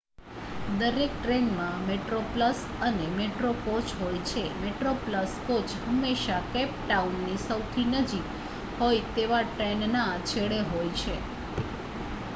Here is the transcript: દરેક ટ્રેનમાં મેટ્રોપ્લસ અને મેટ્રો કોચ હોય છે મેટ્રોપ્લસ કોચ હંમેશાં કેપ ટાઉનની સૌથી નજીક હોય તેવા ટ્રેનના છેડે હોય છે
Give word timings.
દરેક 0.77 1.11
ટ્રેનમાં 1.15 1.81
મેટ્રોપ્લસ 1.87 2.59
અને 2.81 3.07
મેટ્રો 3.15 3.51
કોચ 3.65 3.87
હોય 3.97 4.21
છે 4.25 4.43
મેટ્રોપ્લસ 4.61 5.31
કોચ 5.45 5.67
હંમેશાં 5.81 6.45
કેપ 6.53 6.69
ટાઉનની 6.79 7.39
સૌથી 7.41 7.87
નજીક 7.93 8.27
હોય 8.77 9.03
તેવા 9.15 9.43
ટ્રેનના 9.49 10.07
છેડે 10.27 10.59
હોય 10.69 10.93
છે 10.95 11.15